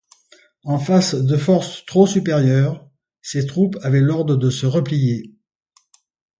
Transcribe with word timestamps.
En 0.63 0.79
face 0.79 1.13
de 1.13 1.37
forces 1.37 1.85
trop 1.85 2.07
supérieures, 2.07 2.89
ces 3.21 3.45
troupes 3.45 3.77
avaient 3.83 4.01
ordre 4.01 4.35
de 4.35 4.49
se 4.49 4.65
replier. 4.65 5.35